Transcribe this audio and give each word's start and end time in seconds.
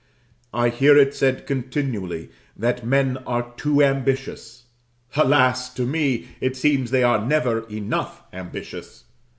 I 0.51 0.69
hear 0.69 0.97
it 0.97 1.13
said 1.13 1.45
continually 1.45 2.31
that 2.57 2.83
men 2.83 3.17
are 3.27 3.53
too 3.55 3.83
ambitious: 3.83 4.63
alas! 5.15 5.71
to 5.75 5.85
me, 5.85 6.27
it 6.39 6.57
seems 6.57 6.89
they 6.89 7.03
are 7.03 7.23
never 7.23 7.69
enough 7.69 8.23
ambitious. 8.33 9.03